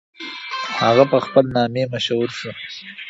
هغه 0.83 1.03
په 1.11 1.17
خپل 1.25 1.45
نامې 1.55 1.83
مشهور 1.93 2.29
سو. 2.39 2.49